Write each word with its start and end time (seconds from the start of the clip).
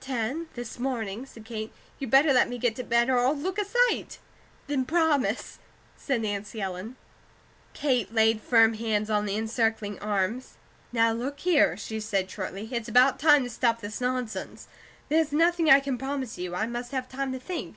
"Ten, 0.00 0.48
this 0.54 0.76
morning," 0.80 1.24
said 1.24 1.44
Kate. 1.44 1.72
"You 2.00 2.08
better 2.08 2.32
let 2.32 2.48
me 2.48 2.58
get 2.58 2.74
to 2.74 2.82
bed, 2.82 3.08
or 3.08 3.20
I'll 3.20 3.32
look 3.36 3.60
a 3.60 3.64
sight." 3.64 4.18
"Then 4.66 4.84
promise," 4.84 5.60
said 5.96 6.22
Nancy 6.22 6.60
Ellen. 6.60 6.96
Kate 7.74 8.12
laid 8.12 8.40
firm 8.42 8.74
hands 8.74 9.08
on 9.08 9.24
the 9.24 9.36
encircling 9.38 9.96
arms. 10.00 10.54
"Now, 10.92 11.12
look 11.12 11.38
here," 11.38 11.76
she 11.76 12.00
said, 12.00 12.28
shortly, 12.28 12.68
"it's 12.72 12.88
about 12.88 13.20
time 13.20 13.44
to 13.44 13.50
stop 13.50 13.80
this 13.80 14.00
nonsense. 14.00 14.66
There's 15.10 15.30
nothing 15.30 15.70
I 15.70 15.78
can 15.78 15.96
promise 15.96 16.38
you. 16.38 16.56
I 16.56 16.66
must 16.66 16.90
have 16.90 17.08
time 17.08 17.30
to 17.30 17.38
think. 17.38 17.76